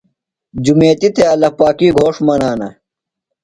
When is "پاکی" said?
1.57-1.87